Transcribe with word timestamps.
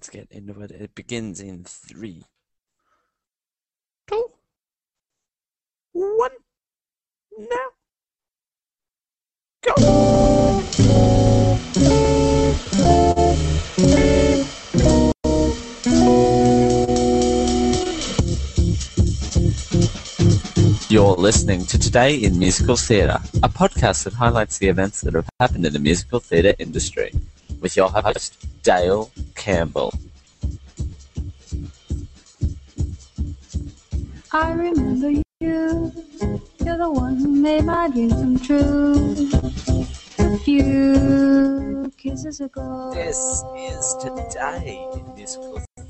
let's 0.00 0.08
get 0.08 0.28
into 0.30 0.58
it. 0.62 0.70
It 0.70 0.94
begins 0.94 1.42
in 1.42 1.62
three, 1.62 2.22
two, 4.06 4.30
one, 5.92 6.30
now, 7.38 7.56
go! 9.60 9.74
You're 20.88 21.14
listening 21.14 21.66
to 21.66 21.78
Today 21.78 22.14
in 22.14 22.38
Musical 22.38 22.76
Theatre, 22.76 23.18
a 23.42 23.50
podcast 23.50 24.04
that 24.04 24.14
highlights 24.14 24.56
the 24.56 24.68
events 24.68 25.02
that 25.02 25.12
have 25.12 25.28
happened 25.38 25.66
in 25.66 25.74
the 25.74 25.78
musical 25.78 26.20
theatre 26.20 26.54
industry, 26.58 27.12
with 27.60 27.76
your 27.76 27.90
host, 27.90 28.46
Dale 28.62 29.10
Campbell. 29.34 29.92
I 34.32 34.52
remember 34.52 35.10
you. 35.10 35.24
You're 35.40 36.78
the 36.78 36.90
one 36.90 37.16
who 37.16 37.28
made 37.28 37.64
my 37.64 37.88
dreams 37.88 38.12
come 38.12 38.38
true. 38.38 39.30
A 40.18 40.38
few 40.38 41.90
kisses 41.96 42.40
ago. 42.40 42.92
This 42.94 43.42
is 43.56 43.96
Today 44.00 44.86
in 44.94 45.14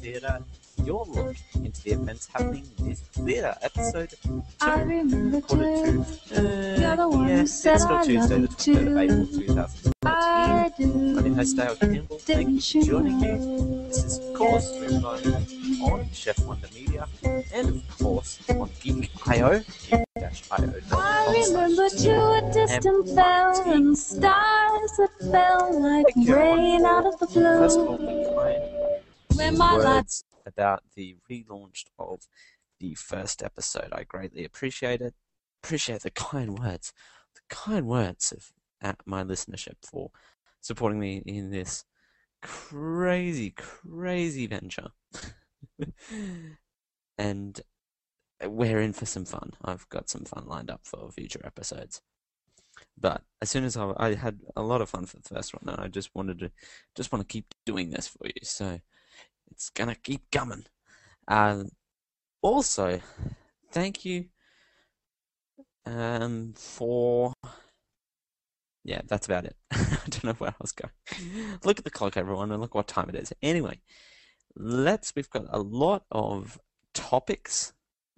Theatre, 0.00 0.42
your 0.84 1.04
look 1.04 1.36
into 1.56 1.82
the 1.82 1.90
events 1.90 2.26
happening 2.32 2.66
in 2.78 2.86
musical 2.86 3.26
theatre, 3.26 3.54
episode 3.60 4.14
2. 4.24 4.42
I 4.62 4.80
remember 4.80 5.42
Quarter 5.42 5.92
two. 5.92 6.04
Uh, 6.34 6.40
You're 6.80 6.96
the 6.96 7.08
one 7.08 7.28
yeah, 7.28 7.42
it's 7.42 7.52
still 7.52 7.76
Tuesday, 8.02 8.40
the 8.40 8.40
you 8.40 8.46
23rd 8.48 8.86
of 8.86 8.96
April 8.96 9.26
2014. 9.26 9.92
I 10.06 10.72
do. 10.78 11.18
I'm 11.18 11.26
your 11.26 11.34
host, 11.34 11.56
Dale 11.56 11.76
Campbell. 11.76 12.18
Thank 12.18 12.48
you 12.48 12.60
for 12.60 12.78
you 12.78 12.84
joining 12.84 13.20
me. 13.20 13.86
This 13.88 14.04
is, 14.04 14.18
of 14.18 14.34
course, 14.34 14.68
streamlined 14.70 15.82
on 15.82 16.08
Chef 16.14 16.38
Wonder 16.46 16.68
Media 16.74 17.06
and, 17.52 17.68
of 17.68 17.98
course, 17.98 18.38
on 18.48 18.70
Geek.io, 18.80 19.58
geek-io.com. 19.58 20.98
I 20.98 21.44
remember 21.46 21.88
to 21.90 22.10
a 22.10 22.50
distant 22.54 23.14
bell 23.14 23.62
and 23.66 23.98
stars 23.98 24.92
that 24.96 25.10
fell 25.30 25.78
like 25.78 26.06
rain 26.26 26.86
out 26.86 27.04
of 27.04 27.18
the 27.18 27.26
First 27.26 27.78
of 27.78 27.98
blue. 27.98 28.89
All, 29.30 29.36
the 29.36 29.42
kind 29.44 29.58
When 29.58 29.58
my 29.58 29.76
words 29.76 30.24
about 30.46 30.82
the 30.94 31.16
relaunch 31.30 31.84
of 31.98 32.26
the 32.78 32.94
first 32.94 33.42
episode. 33.42 33.92
I 33.92 34.04
greatly 34.04 34.44
appreciate 34.44 35.00
it. 35.00 35.14
Appreciate 35.62 36.02
the 36.02 36.10
kind 36.10 36.58
words, 36.58 36.92
the 37.34 37.54
kind 37.54 37.86
words 37.86 38.32
of 38.32 38.52
at 38.80 38.98
my 39.04 39.22
listenership 39.22 39.76
for 39.84 40.10
supporting 40.60 40.98
me 40.98 41.22
in 41.26 41.50
this 41.50 41.84
crazy, 42.42 43.50
crazy 43.50 44.46
venture. 44.46 44.88
and 47.18 47.60
we're 48.44 48.80
in 48.80 48.94
for 48.94 49.06
some 49.06 49.26
fun. 49.26 49.52
I've 49.62 49.88
got 49.90 50.08
some 50.08 50.24
fun 50.24 50.44
lined 50.46 50.70
up 50.70 50.80
for 50.84 51.10
future 51.10 51.40
episodes. 51.44 52.00
But 52.98 53.22
as 53.42 53.50
soon 53.50 53.64
as 53.64 53.76
I, 53.76 53.92
I 53.98 54.14
had 54.14 54.40
a 54.56 54.62
lot 54.62 54.80
of 54.80 54.88
fun 54.88 55.04
for 55.04 55.16
the 55.16 55.22
first 55.22 55.52
one, 55.52 55.74
and 55.74 55.84
I 55.84 55.88
just 55.88 56.14
wanted 56.14 56.38
to, 56.38 56.50
just 56.96 57.12
want 57.12 57.26
to 57.26 57.32
keep 57.32 57.54
doing 57.66 57.90
this 57.90 58.08
for 58.08 58.26
you. 58.26 58.42
So 58.42 58.80
it's 59.50 59.70
gonna 59.70 59.94
keep 59.94 60.30
coming. 60.30 60.64
Um, 61.28 61.70
also, 62.42 63.00
thank 63.70 64.04
you 64.04 64.26
um, 65.86 66.54
for. 66.56 67.32
Yeah, 68.82 69.02
that's 69.06 69.26
about 69.26 69.44
it. 69.44 69.56
I 69.70 69.98
don't 70.08 70.24
know 70.24 70.32
where 70.34 70.50
I 70.50 70.54
was 70.60 70.72
going. 70.72 70.92
Look 71.64 71.78
at 71.78 71.84
the 71.84 71.90
clock, 71.90 72.16
everyone, 72.16 72.50
and 72.50 72.60
look 72.60 72.74
what 72.74 72.88
time 72.88 73.10
it 73.10 73.14
is. 73.14 73.32
Anyway, 73.42 73.80
let's. 74.56 75.12
We've 75.14 75.30
got 75.30 75.46
a 75.50 75.58
lot 75.58 76.04
of 76.10 76.58
topics, 76.94 77.74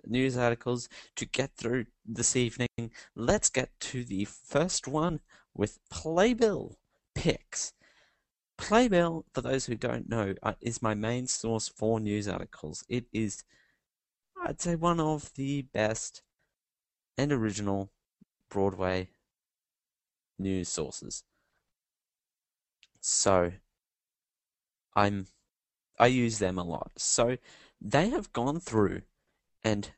news 0.07 0.37
articles 0.37 0.89
to 1.17 1.27
get 1.27 1.57
through 1.57 1.87
this 2.07 2.37
evening. 2.37 2.69
Let's 3.17 3.51
get 3.51 3.71
to 3.81 4.05
the 4.05 4.25
first 4.25 4.87
one 4.87 5.21
with 5.55 5.81
Playbill 5.91 6.77
picks. 7.15 7.73
Playbill, 8.62 9.24
for 9.33 9.40
those 9.40 9.67
who 9.67 9.74
don't 9.74 10.08
know, 10.08 10.34
uh, 10.40 10.55
is 10.61 10.80
my 10.80 10.95
main 10.95 11.27
source 11.27 11.68
for 11.68 11.98
news 11.98 12.28
articles. 12.28 12.84
It 12.89 13.06
is, 13.12 13.42
I'd 14.40 14.61
say, 14.61 14.77
one 14.77 15.00
of 15.00 15.34
the 15.34 15.62
best 15.62 16.23
and 17.18 17.33
original 17.33 17.90
Broadway 18.48 19.08
news 20.39 20.68
sources. 20.68 21.24
So, 23.00 23.50
I'm, 24.94 25.27
I 25.98 26.06
use 26.06 26.39
them 26.39 26.56
a 26.56 26.62
lot. 26.62 26.92
So, 26.96 27.39
they 27.80 28.11
have 28.11 28.33
gone 28.33 28.61
through 28.61 29.02
and 29.64 29.90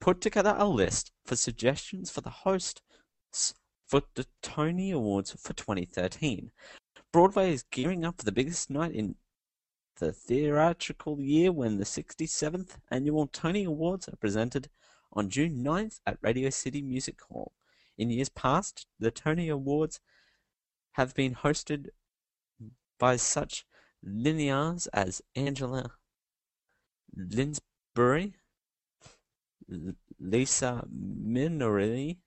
put 0.00 0.20
together 0.20 0.56
a 0.58 0.66
list 0.66 1.12
for 1.24 1.36
suggestions 1.36 2.10
for 2.10 2.20
the 2.20 2.30
hosts 2.30 2.82
for 3.86 4.02
the 4.14 4.26
Tony 4.42 4.90
Awards 4.90 5.32
for 5.32 5.52
2013. 5.52 6.50
Broadway 7.12 7.52
is 7.52 7.64
gearing 7.64 8.04
up 8.04 8.18
for 8.18 8.24
the 8.24 8.32
biggest 8.32 8.70
night 8.70 8.92
in 8.92 9.16
the 9.98 10.12
theatrical 10.12 11.20
year 11.20 11.50
when 11.50 11.76
the 11.76 11.84
67th 11.84 12.76
annual 12.90 13.26
Tony 13.26 13.64
Awards 13.64 14.08
are 14.08 14.16
presented 14.16 14.70
on 15.12 15.28
June 15.28 15.64
9th 15.64 16.00
at 16.06 16.18
Radio 16.22 16.50
City 16.50 16.80
Music 16.82 17.20
Hall. 17.22 17.52
In 17.98 18.10
years 18.10 18.28
past, 18.28 18.86
the 18.98 19.10
Tony 19.10 19.48
Awards 19.48 20.00
have 20.92 21.14
been 21.14 21.34
hosted 21.34 21.88
by 22.98 23.16
such 23.16 23.66
linears 24.06 24.86
as 24.92 25.20
Angela 25.34 25.92
Lansbury, 27.16 28.34
Liza 30.18 30.86
Minnelli, 30.88 32.18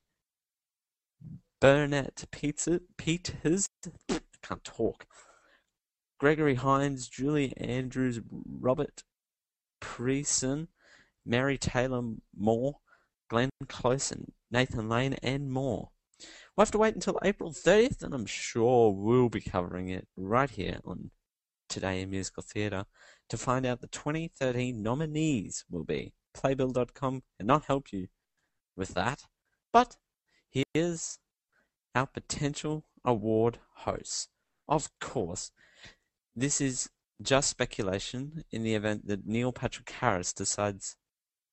Bernadette 1.60 2.26
Peters, 2.32 3.70
can't 4.44 4.64
talk. 4.64 5.06
Gregory 6.20 6.56
Hines, 6.56 7.08
Julie 7.08 7.54
Andrews, 7.58 8.22
Robert 8.30 9.04
Preston, 9.80 10.68
Mary 11.26 11.58
Tyler 11.58 12.02
Moore, 12.38 12.78
Glenn 13.30 13.50
Close, 13.68 14.12
and 14.12 14.32
Nathan 14.52 14.88
Lane, 14.88 15.14
and 15.24 15.52
more. 15.52 15.90
We'll 16.56 16.66
have 16.66 16.72
to 16.72 16.78
wait 16.78 16.96
until 16.96 17.20
April 17.24 17.52
30th, 17.52 18.04
and 18.04 18.14
I'm 18.14 18.26
sure 18.26 18.92
we'll 18.92 19.30
be 19.30 19.42
covering 19.42 19.90
it 19.90 20.08
right 20.16 20.50
here 20.50 20.80
on 20.86 21.12
Today 21.68 22.02
in 22.02 22.12
Musical 22.12 22.44
Theatre 22.44 22.86
to 23.30 23.38
find 23.38 23.66
out 23.66 23.82
the 23.82 23.88
2013 23.88 24.84
nominees 24.84 25.66
will 25.70 25.84
be. 25.84 26.14
Playbill.com 26.36 27.24
cannot 27.40 27.66
help 27.66 27.92
you 27.92 28.08
with 28.76 28.94
that, 28.94 29.24
but 29.72 29.96
here's 30.50 31.18
our 31.96 32.06
potential 32.06 32.86
award 33.04 33.60
hosts. 33.78 34.30
Of 34.68 34.90
course, 35.00 35.52
this 36.36 36.62
is 36.62 36.90
just 37.22 37.50
speculation 37.50 38.44
in 38.52 38.64
the 38.64 38.76
event 38.76 39.08
that 39.08 39.26
Neil 39.26 39.52
Patrick 39.52 39.90
Harris 39.90 40.34
decides 40.34 40.96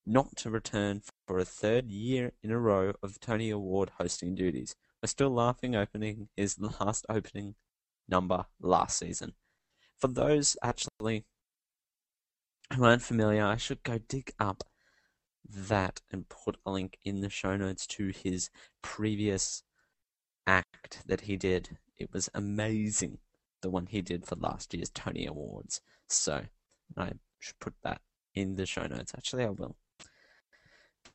not 0.06 0.36
to 0.36 0.50
return 0.50 1.02
for 1.26 1.38
a 1.38 1.44
third 1.44 1.90
year 1.90 2.32
in 2.42 2.50
a 2.50 2.58
row 2.58 2.92
of 3.02 3.20
Tony 3.20 3.50
Award 3.50 3.92
hosting 3.98 4.34
duties. 4.34 4.74
We're 5.02 5.08
still 5.08 5.30
laughing 5.30 5.76
opening 5.76 6.28
his 6.36 6.58
last 6.58 7.04
opening 7.08 7.54
number 8.08 8.46
last 8.60 8.98
season. 8.98 9.34
For 9.98 10.08
those 10.08 10.56
actually 10.62 11.26
who 12.74 12.84
aren't 12.84 13.02
familiar, 13.02 13.44
I 13.44 13.56
should 13.56 13.82
go 13.82 13.98
dig 13.98 14.32
up 14.38 14.64
that 15.48 16.00
and 16.10 16.28
put 16.28 16.56
a 16.64 16.70
link 16.70 16.98
in 17.04 17.20
the 17.20 17.30
show 17.30 17.56
notes 17.56 17.86
to 17.86 18.08
his 18.08 18.50
previous 18.82 19.62
act 20.46 21.02
that 21.06 21.22
he 21.22 21.36
did. 21.36 21.78
It 22.00 22.12
was 22.14 22.30
amazing, 22.34 23.18
the 23.60 23.68
one 23.68 23.86
he 23.86 24.00
did 24.00 24.26
for 24.26 24.34
last 24.36 24.72
year's 24.72 24.88
Tony 24.88 25.26
Awards. 25.26 25.82
So 26.08 26.44
I 26.96 27.12
should 27.38 27.58
put 27.60 27.74
that 27.82 28.00
in 28.34 28.56
the 28.56 28.64
show 28.64 28.86
notes. 28.86 29.12
Actually, 29.14 29.44
I 29.44 29.50
will. 29.50 29.76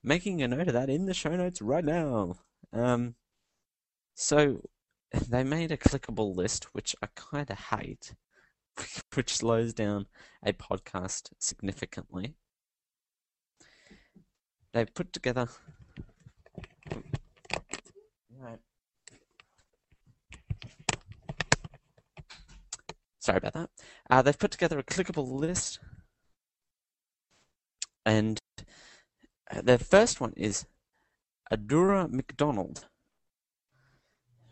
Making 0.03 0.43
a 0.43 0.47
note 0.47 0.67
of 0.67 0.73
that 0.73 0.91
in 0.91 1.07
the 1.07 1.13
show 1.15 1.35
notes 1.35 1.59
right 1.59 1.83
now. 1.83 2.35
Um, 2.71 3.15
so 4.13 4.61
they 5.27 5.43
made 5.43 5.71
a 5.71 5.77
clickable 5.77 6.35
list, 6.35 6.65
which 6.75 6.95
I 7.01 7.07
kind 7.15 7.49
of 7.49 7.57
hate, 7.57 8.13
which 9.15 9.35
slows 9.35 9.73
down 9.73 10.05
a 10.43 10.53
podcast 10.53 11.31
significantly. 11.39 12.35
They 14.71 14.85
put 14.85 15.13
together. 15.13 15.47
Right. 18.37 18.59
Sorry 23.25 23.39
about 23.39 23.53
that. 23.53 23.69
Uh, 24.07 24.21
they've 24.21 24.37
put 24.37 24.51
together 24.51 24.77
a 24.77 24.83
clickable 24.83 25.27
list, 25.31 25.79
and 28.05 28.39
uh, 29.49 29.61
the 29.63 29.79
first 29.79 30.21
one 30.21 30.31
is 30.37 30.67
Audra 31.51 32.07
McDonald. 32.07 32.85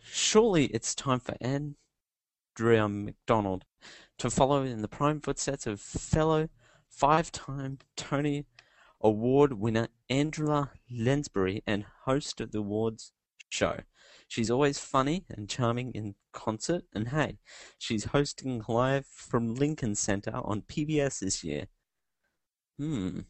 Surely 0.02 0.66
it's 0.66 0.96
time 0.96 1.20
for 1.20 1.36
Audra 1.36 1.76
McDonald 2.92 3.66
to 4.18 4.32
follow 4.32 4.64
in 4.64 4.82
the 4.82 4.88
prime 4.88 5.22
footsteps 5.22 5.68
of 5.68 5.80
fellow 5.80 6.50
five-time 6.90 7.78
Tony 7.96 8.48
Award 9.00 9.54
winner 9.54 9.90
Angela 10.10 10.72
Lansbury 10.90 11.62
and 11.68 11.86
host 12.06 12.42
of 12.42 12.52
the 12.52 12.58
awards 12.58 13.12
show. 13.50 13.82
She's 14.28 14.50
always 14.50 14.80
funny 14.80 15.26
and 15.30 15.50
charming 15.50 15.92
in 15.92 16.16
concert, 16.32 16.84
and 16.94 17.10
hey, 17.10 17.38
she's 17.78 18.06
hosting 18.06 18.64
live 18.68 19.06
from 19.06 19.56
Lincoln 19.56 19.96
Center 19.96 20.32
on 20.34 20.62
PBS 20.64 21.20
this 21.20 21.44
year. 21.44 21.68
Hmm. 22.78 23.22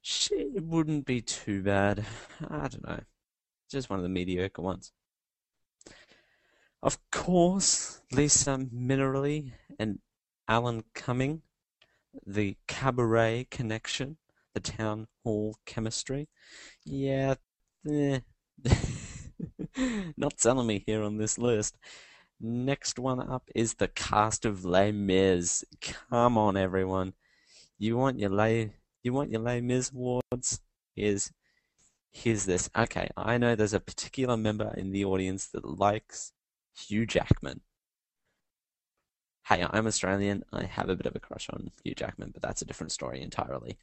She 0.00 0.48
wouldn't 0.54 1.06
be 1.06 1.20
too 1.20 1.62
bad. 1.62 2.04
I 2.48 2.68
don't 2.68 2.86
know. 2.86 3.00
Just 3.70 3.88
one 3.88 3.98
of 3.98 4.02
the 4.02 4.08
mediocre 4.08 4.60
ones. 4.60 4.92
Of 6.82 6.98
course, 7.12 8.02
Liza 8.10 8.66
Minnelli 8.74 9.52
and 9.78 10.00
Alan 10.48 10.82
Cumming, 10.94 11.42
the 12.26 12.56
cabaret 12.66 13.46
connection, 13.50 14.16
the 14.52 14.60
town 14.60 15.06
hall 15.22 15.56
chemistry. 15.64 16.28
Yeah, 16.84 17.36
eh. 17.88 18.20
not 20.16 20.38
telling 20.38 20.66
me 20.66 20.82
here 20.86 21.02
on 21.02 21.16
this 21.16 21.38
list. 21.38 21.76
Next 22.40 22.98
one 22.98 23.20
up 23.20 23.48
is 23.54 23.74
the 23.74 23.88
cast 23.88 24.44
of 24.44 24.64
Les 24.64 24.92
Mis. 24.92 25.64
Come 25.80 26.36
on, 26.36 26.56
everyone. 26.56 27.12
You 27.78 27.96
want 27.96 28.18
your 28.18 28.30
Les, 28.30 28.70
you 29.02 29.12
want 29.12 29.30
your 29.30 29.40
Les 29.40 29.60
Mis 29.60 29.90
awards? 29.90 30.60
Here's, 30.96 31.32
here's 32.10 32.44
this. 32.44 32.68
Okay, 32.76 33.08
I 33.16 33.38
know 33.38 33.54
there's 33.54 33.74
a 33.74 33.80
particular 33.80 34.36
member 34.36 34.74
in 34.76 34.90
the 34.90 35.04
audience 35.04 35.46
that 35.48 35.64
likes 35.64 36.32
Hugh 36.76 37.06
Jackman. 37.06 37.60
Hey, 39.46 39.64
I'm 39.68 39.86
Australian. 39.86 40.44
I 40.52 40.64
have 40.64 40.88
a 40.88 40.96
bit 40.96 41.06
of 41.06 41.16
a 41.16 41.20
crush 41.20 41.48
on 41.50 41.70
Hugh 41.84 41.94
Jackman, 41.94 42.30
but 42.32 42.42
that's 42.42 42.62
a 42.62 42.64
different 42.64 42.92
story 42.92 43.20
entirely. 43.20 43.78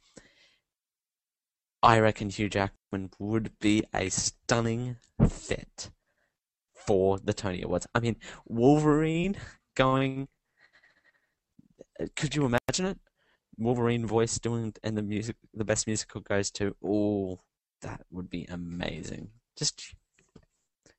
I 1.82 1.98
reckon 1.98 2.28
Hugh 2.28 2.48
Jackman 2.48 3.10
would 3.18 3.58
be 3.58 3.84
a 3.94 4.10
stunning 4.10 4.96
fit 5.28 5.90
for 6.74 7.18
the 7.18 7.32
Tony 7.32 7.62
Awards. 7.62 7.86
I 7.94 8.00
mean, 8.00 8.16
Wolverine 8.46 9.36
going. 9.74 10.28
Could 12.16 12.34
you 12.34 12.44
imagine 12.44 12.86
it? 12.86 12.98
Wolverine 13.56 14.06
voice 14.06 14.38
doing, 14.38 14.74
and 14.82 14.96
the 14.96 15.02
music, 15.02 15.36
the 15.54 15.64
best 15.64 15.86
musical 15.86 16.20
goes 16.20 16.50
to. 16.52 16.74
Oh, 16.84 17.40
that 17.82 18.02
would 18.10 18.30
be 18.30 18.46
amazing. 18.48 19.30
Just, 19.56 19.94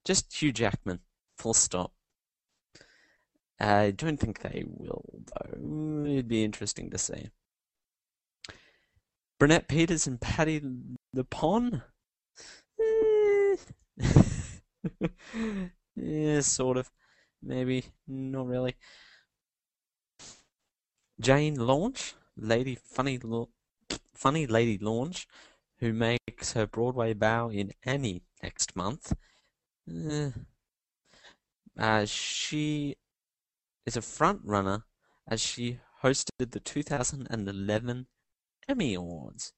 just 0.06 0.42
Hugh 0.42 0.52
Jackman. 0.52 1.00
Full 1.38 1.56
stop. 1.56 1.94
I 3.60 3.92
don't 3.92 4.18
think 4.18 4.42
they 4.42 4.64
will, 4.66 5.24
though. 5.26 6.06
It'd 6.06 6.28
be 6.28 6.44
interesting 6.44 6.90
to 6.92 6.98
see. 6.98 7.30
Bernadette 9.42 9.68
Peters 9.68 10.06
and 10.06 10.22
Patti 10.22 10.62
LuPone? 11.16 11.82
Eh. 12.80 13.56
yeah, 15.96 16.42
sort 16.42 16.78
of. 16.78 16.92
Maybe. 17.42 17.86
Not 18.08 18.46
really. 18.46 18.76
Jane 21.20 21.56
Lynch, 21.56 22.14
Lady 22.38 22.76
Funny, 22.76 23.20
Funny 24.14 24.46
Lady 24.46 24.78
Lynch, 24.78 25.28
who 25.80 25.92
makes 25.92 26.54
her 26.54 26.68
Broadway 26.68 27.16
bow 27.16 27.50
in 27.50 27.72
Annie 27.84 28.22
next 28.44 28.76
month. 28.76 29.12
Eh. 29.92 30.30
Uh, 31.80 32.06
she 32.06 32.96
is 33.88 33.98
a 33.98 34.04
front 34.04 34.42
runner 34.44 34.84
as 35.28 35.42
she 35.42 35.80
hosted 36.04 36.52
the 36.52 36.60
2011 36.60 38.06
Emmy 38.72 38.94
Awards. 38.94 39.52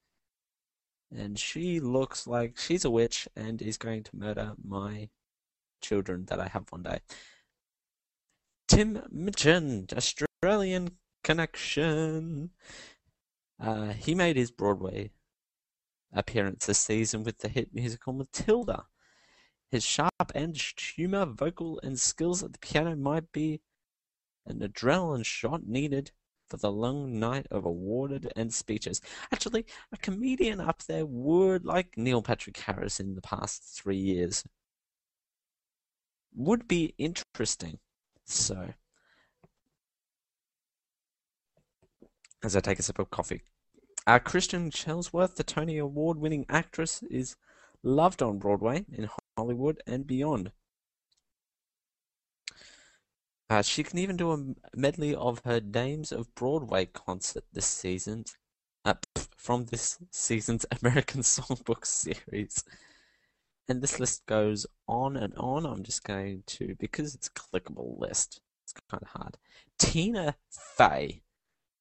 And 1.16 1.38
she 1.38 1.80
looks 1.80 2.26
like 2.26 2.58
she's 2.58 2.84
a 2.84 2.90
witch 2.90 3.28
and 3.36 3.62
is 3.62 3.78
going 3.78 4.02
to 4.02 4.16
murder 4.16 4.54
my 4.66 5.10
children 5.82 6.26
that 6.26 6.40
I 6.40 6.48
have 6.48 6.72
one 6.72 6.82
day. 6.82 7.02
Tim 8.68 9.04
Minchin, 9.12 9.86
Australian 9.96 10.98
connection. 11.24 12.50
Uh, 13.60 13.90
he 13.90 14.16
made 14.16 14.36
his 14.36 14.50
Broadway 14.50 15.12
appearance 16.12 16.66
this 16.66 16.80
season 16.80 17.24
with 17.24 17.38
the 17.38 17.50
hit 17.50 17.72
musical 17.72 18.14
Matilda. 18.14 18.86
His 19.70 19.84
sharp-edged 19.84 20.82
humor, 20.96 21.28
vocal, 21.28 21.80
and 21.84 22.00
skills 22.00 22.42
at 22.42 22.54
the 22.54 22.60
piano 22.60 22.96
might 22.96 23.32
be 23.32 23.62
an 24.48 24.60
adrenaline 24.60 25.24
shot 25.24 25.68
needed 25.68 26.12
for 26.50 26.58
the 26.58 26.72
long 26.72 27.20
night 27.20 27.48
of 27.50 27.66
awarded 27.66 28.32
and 28.36 28.54
speeches. 28.54 29.02
Actually, 29.32 29.66
a 29.92 29.98
comedian 29.98 30.60
up 30.60 30.84
there 30.84 31.06
would, 31.06 31.66
like 31.66 31.98
Neil 31.98 32.22
Patrick 32.22 32.58
Harris 32.58 33.00
in 33.00 33.16
the 33.16 33.22
past 33.22 33.64
three 33.64 33.98
years, 33.98 34.44
would 36.36 36.68
be 36.68 36.94
interesting. 36.98 37.80
So, 38.26 38.74
as 42.44 42.56
I 42.56 42.60
take 42.60 42.80
a 42.80 42.84
sip 42.84 43.00
of 43.00 43.10
coffee, 43.10 43.42
uh, 44.06 44.20
Kristin 44.20 44.72
Chenoweth, 44.74 45.36
the 45.36 45.44
Tony 45.44 45.78
Award 45.78 46.18
winning 46.18 46.46
actress, 46.50 47.04
is 47.04 47.36
loved 47.84 48.22
on 48.22 48.40
Broadway 48.40 48.86
in 48.92 49.10
Hollywood 49.38 49.82
and 49.88 50.06
beyond. 50.06 50.52
Uh, 53.54 53.62
she 53.62 53.84
can 53.84 54.00
even 54.00 54.18
do 54.18 54.32
a 54.32 54.76
medley 54.76 55.14
of 55.14 55.44
her 55.46 55.60
Dames 55.60 56.12
of 56.12 56.34
Broadway 56.34 56.88
concert 56.88 57.44
this 57.54 57.68
season, 57.68 58.26
uh, 58.84 58.96
from 59.38 59.66
this 59.66 60.00
season's 60.10 60.66
American 60.82 61.22
Songbook 61.22 61.86
series. 61.86 62.64
And 63.70 63.80
this 63.80 64.00
list 64.00 64.26
goes 64.26 64.66
on 64.88 65.16
and 65.16 65.36
on. 65.36 65.68
I'm 65.68 65.84
just 65.84 66.04
going 66.04 66.42
to, 66.48 66.76
because 66.80 67.14
it's 67.14 67.28
a 67.28 67.32
clickable 67.32 68.00
list, 68.00 68.42
it's 68.64 68.74
kind 68.90 69.04
of 69.04 69.10
hard. 69.10 69.38
Tina 69.78 70.36
Fey. 70.50 71.22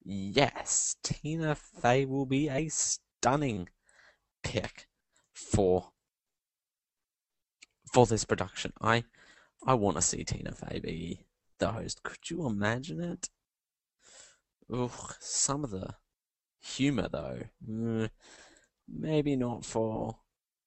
Yes, 0.05 0.97
Tina 1.03 1.55
Fey 1.55 2.05
will 2.05 2.27
be 2.27 2.51
a 2.51 2.69
stunning 2.69 3.71
pick 4.45 4.89
for 5.33 5.93
for 7.91 8.05
this 8.05 8.27
production. 8.27 8.75
I 8.79 9.05
I 9.67 9.73
want 9.73 9.97
to 9.97 10.03
see 10.03 10.23
Tina 10.23 10.53
Fey 10.53 10.79
be 10.79 11.25
the 11.63 11.73
host. 11.73 12.03
Could 12.03 12.29
you 12.29 12.45
imagine 12.47 13.01
it? 13.01 13.31
Ugh, 14.73 15.15
some 15.21 15.63
of 15.63 15.71
the 15.71 15.95
humor 16.61 17.09
though, 17.11 17.43
mm, 17.69 18.11
maybe 18.89 19.37
not 19.37 19.65
for 19.65 20.17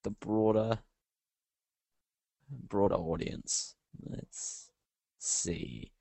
the 0.04 0.12
broader 0.12 0.80
broader 2.50 2.96
audience. 2.96 3.76
Let's 4.08 4.70
see. 5.20 5.92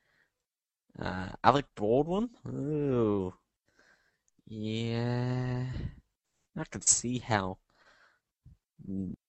Uh, 1.00 1.30
Alec 1.42 1.66
Baldwin. 1.74 2.30
Ooh, 2.46 3.34
yeah. 4.46 5.64
I 6.56 6.64
could 6.70 6.86
see 6.86 7.18
how 7.18 7.58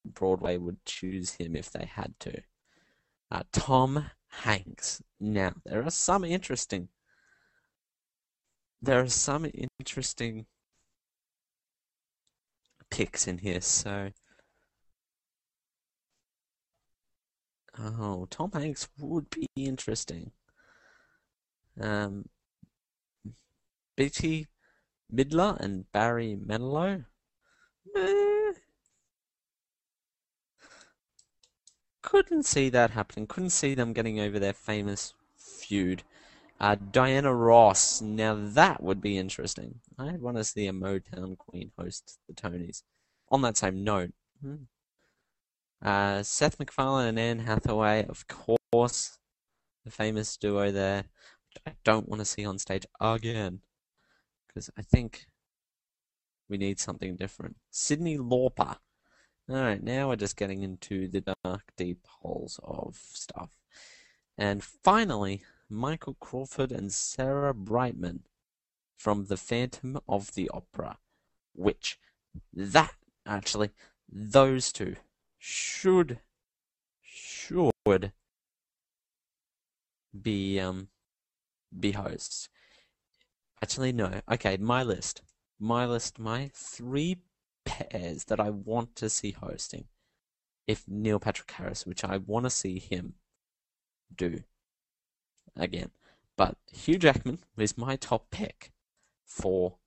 Broadway 0.05 0.57
would 0.57 0.85
choose 0.85 1.33
him 1.33 1.55
if 1.55 1.71
they 1.71 1.85
had 1.85 2.13
to. 2.19 2.41
Uh, 3.31 3.43
Tom 3.51 4.11
Hanks. 4.43 5.01
Now, 5.19 5.53
there 5.65 5.83
are 5.83 5.89
some 5.89 6.23
interesting. 6.23 6.89
There 8.81 9.01
are 9.01 9.07
some 9.07 9.47
interesting 9.79 10.45
picks 12.89 13.27
in 13.27 13.37
here, 13.39 13.61
so. 13.61 14.11
Oh, 17.77 18.27
Tom 18.29 18.51
Hanks 18.53 18.87
would 18.99 19.29
be 19.29 19.47
interesting. 19.55 20.31
Um, 21.79 22.25
Bette 23.97 24.47
Midler 25.13 25.59
and 25.59 25.91
Barry 25.91 26.37
Manilow. 26.37 27.05
Eh, 27.95 28.24
couldn't 32.23 32.43
see 32.43 32.69
that 32.69 32.91
happening. 32.91 33.27
Couldn't 33.27 33.49
see 33.51 33.75
them 33.75 33.93
getting 33.93 34.19
over 34.19 34.39
their 34.39 34.53
famous 34.53 35.13
feud. 35.37 36.03
Uh, 36.59 36.75
Diana 36.75 37.33
Ross. 37.33 38.01
Now 38.01 38.35
that 38.35 38.81
would 38.81 39.01
be 39.01 39.17
interesting. 39.17 39.81
I'd 39.97 40.21
want 40.21 40.37
to 40.37 40.43
see 40.43 40.67
a 40.67 40.73
Motown 40.73 41.37
Queen 41.37 41.71
host 41.77 42.19
the 42.27 42.33
Tonys. 42.33 42.83
On 43.29 43.41
that 43.41 43.57
same 43.57 43.83
note, 43.83 44.13
hmm. 44.41 44.55
uh, 45.81 46.23
Seth 46.23 46.59
MacFarlane 46.59 47.07
and 47.07 47.19
Anne 47.19 47.39
Hathaway, 47.39 48.05
of 48.07 48.25
course, 48.27 49.17
the 49.83 49.91
famous 49.91 50.37
duo 50.37 50.71
there. 50.71 51.05
I 51.65 51.73
don't 51.83 52.07
want 52.07 52.19
to 52.19 52.25
see 52.25 52.45
on 52.45 52.59
stage 52.59 52.85
again 52.99 53.61
because 54.47 54.69
I 54.77 54.81
think 54.81 55.25
we 56.49 56.57
need 56.57 56.79
something 56.79 57.15
different. 57.15 57.55
Cyndi 57.73 58.17
Lauper. 58.17 58.77
Alright, 59.47 59.83
now 59.83 60.07
we're 60.07 60.15
just 60.15 60.37
getting 60.37 60.63
into 60.63 61.07
the 61.07 61.21
dark, 61.43 61.61
deep 61.77 62.07
holes 62.07 62.59
of 62.63 62.95
stuff. 62.95 63.51
And 64.35 64.63
finally, 64.63 65.43
Michael 65.69 66.15
Crawford 66.19 66.71
and 66.71 66.91
Sarah 66.91 67.53
Brightman 67.53 68.21
from 68.97 69.25
The 69.25 69.37
Phantom 69.37 69.99
of 70.09 70.33
the 70.33 70.49
Opera, 70.51 70.97
which 71.53 71.99
that 72.53 72.95
actually 73.27 73.69
those 74.11 74.71
two 74.71 74.95
should 75.37 76.19
should 77.03 78.11
be 80.19 80.59
um 80.59 80.87
be 81.77 81.91
hosts. 81.91 82.49
Actually, 83.61 83.91
no. 83.91 84.21
Okay, 84.31 84.57
my 84.57 84.81
list. 84.81 85.21
My 85.59 85.85
list. 85.85 86.17
My 86.17 86.49
three 86.53 87.17
that 88.27 88.39
I 88.39 88.49
want 88.49 88.95
to 88.97 89.09
see 89.09 89.31
hosting. 89.31 89.85
If 90.67 90.87
Neil 90.87 91.19
Patrick 91.19 91.51
Harris, 91.51 91.85
which 91.85 92.03
I 92.03 92.17
want 92.17 92.45
to 92.45 92.49
see 92.49 92.79
him 92.79 93.15
do 94.15 94.43
again. 95.55 95.91
But 96.37 96.57
Hugh 96.71 96.97
Jackman 96.97 97.39
is 97.57 97.77
my 97.77 97.95
top 97.95 98.29
pick 98.31 98.71
for 99.25 99.77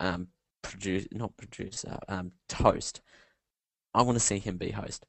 um 0.00 0.28
produce 0.62 1.06
not 1.12 1.36
producer 1.36 1.98
um 2.08 2.32
host. 2.52 3.00
I 3.94 4.02
want 4.02 4.16
to 4.16 4.20
see 4.20 4.38
him 4.38 4.56
be 4.56 4.70
host. 4.70 5.06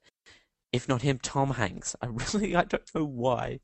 If 0.72 0.88
not 0.88 1.02
him, 1.02 1.18
Tom 1.18 1.50
Hanks. 1.50 1.94
I 2.02 2.06
really 2.34 2.56
I 2.56 2.64
don't 2.64 2.94
know 2.94 3.04
why 3.04 3.60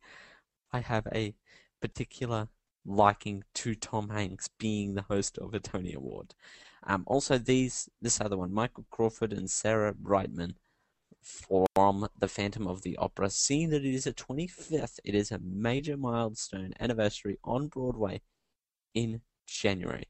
I 0.73 0.81
have 0.81 1.07
a 1.13 1.35
particular 1.81 2.49
liking 2.85 3.45
to 3.55 3.75
Tom 3.75 4.11
Hanks 4.11 4.49
being 4.59 4.95
the 4.95 5.03
host 5.03 5.39
of 5.39 5.55
a 5.55 5.61
Tony 5.61 5.93
Award. 5.93 6.35
Um, 6.83 7.05
also, 7.07 7.39
these 7.39 7.89
this 8.01 8.21
other 8.21 8.37
one, 8.37 8.53
Michael 8.53 8.87
Crawford 8.91 9.33
and 9.33 9.51
Sarah 9.51 9.95
Brightman 9.95 10.55
from 11.23 12.09
The 12.19 12.29
Phantom 12.29 12.67
of 12.67 12.83
the 12.83 12.97
Opera. 12.97 13.31
Seeing 13.31 13.71
that 13.71 13.85
it 13.85 13.95
is 13.95 14.07
a 14.07 14.13
25th, 14.13 14.99
it 15.05 15.15
is 15.15 15.31
a 15.31 15.39
major 15.39 15.97
milestone 15.97 16.73
anniversary 16.81 17.39
on 17.45 17.69
Broadway 17.69 18.23
in 18.95 19.21
January. 19.47 20.05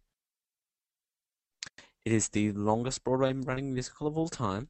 It 2.05 2.12
is 2.12 2.29
the 2.29 2.53
longest 2.53 3.05
Broadway 3.05 3.33
running 3.35 3.75
musical 3.75 4.07
of 4.07 4.17
all 4.17 4.29
time. 4.29 4.69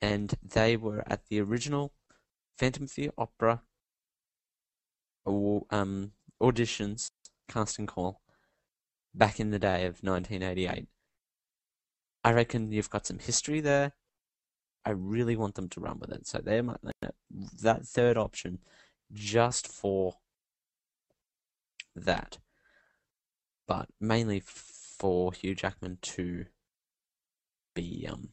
And 0.00 0.34
they 0.42 0.76
were 0.76 1.04
at 1.06 1.26
the 1.26 1.40
original 1.40 1.92
Phantom 2.58 2.84
of 2.84 2.94
the 2.94 3.10
Opera 3.16 3.62
um, 5.26 6.12
auditions, 6.40 7.10
casting 7.48 7.86
call, 7.86 8.20
back 9.16 9.40
in 9.40 9.50
the 9.50 9.58
day 9.58 9.86
of 9.86 10.02
1988. 10.02 10.86
I 12.24 12.32
reckon 12.32 12.72
you've 12.72 12.90
got 12.90 13.06
some 13.06 13.18
history 13.18 13.60
there. 13.60 13.92
I 14.84 14.90
really 14.90 15.36
want 15.36 15.54
them 15.54 15.68
to 15.70 15.80
run 15.80 15.98
with 15.98 16.12
it. 16.12 16.26
So 16.26 16.38
they 16.38 16.60
might 16.60 16.78
that 17.62 17.86
third 17.86 18.16
option 18.16 18.58
just 19.12 19.66
for 19.66 20.18
that. 21.94 22.38
But 23.66 23.88
mainly 24.00 24.42
for 24.44 25.32
Hugh 25.32 25.54
Jackman 25.54 25.98
to 26.02 26.46
be 27.74 28.06
um 28.10 28.30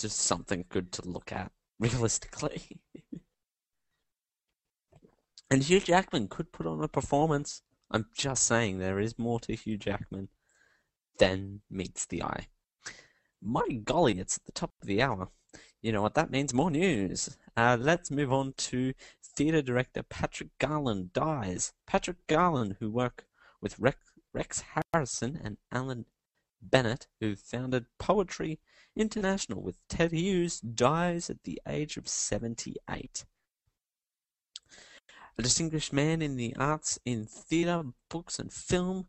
just 0.00 0.18
something 0.18 0.64
good 0.68 0.92
to 0.92 1.08
look 1.08 1.32
at 1.32 1.52
realistically. 1.78 2.80
and 5.50 5.62
Hugh 5.62 5.80
Jackman 5.80 6.28
could 6.28 6.52
put 6.52 6.66
on 6.66 6.82
a 6.82 6.88
performance. 6.88 7.62
I'm 7.94 8.06
just 8.12 8.42
saying 8.42 8.80
there 8.80 8.98
is 8.98 9.20
more 9.20 9.38
to 9.38 9.54
Hugh 9.54 9.78
Jackman 9.78 10.28
than 11.20 11.60
meets 11.70 12.04
the 12.06 12.24
eye. 12.24 12.48
My 13.40 13.68
golly, 13.84 14.18
it's 14.18 14.36
at 14.36 14.44
the 14.46 14.50
top 14.50 14.72
of 14.82 14.88
the 14.88 15.00
hour. 15.00 15.28
You 15.80 15.92
know 15.92 16.02
what 16.02 16.14
that 16.14 16.32
means? 16.32 16.52
More 16.52 16.72
news. 16.72 17.38
Uh, 17.56 17.76
let's 17.80 18.10
move 18.10 18.32
on 18.32 18.54
to 18.56 18.94
theatre 19.22 19.62
director 19.62 20.02
Patrick 20.02 20.48
Garland 20.58 21.12
dies. 21.12 21.72
Patrick 21.86 22.26
Garland, 22.26 22.78
who 22.80 22.90
worked 22.90 23.26
with 23.60 23.78
Rex, 23.78 23.98
Rex 24.32 24.64
Harrison 24.92 25.40
and 25.44 25.58
Alan 25.70 26.06
Bennett, 26.60 27.06
who 27.20 27.36
founded 27.36 27.86
Poetry 28.00 28.58
International 28.96 29.62
with 29.62 29.78
Ted 29.88 30.10
Hughes, 30.10 30.58
dies 30.58 31.30
at 31.30 31.44
the 31.44 31.60
age 31.68 31.96
of 31.96 32.08
78. 32.08 33.24
A 35.36 35.42
distinguished 35.42 35.92
man 35.92 36.22
in 36.22 36.36
the 36.36 36.54
arts 36.56 36.98
in 37.04 37.26
theatre, 37.26 37.82
books, 38.08 38.38
and 38.38 38.52
film, 38.52 39.08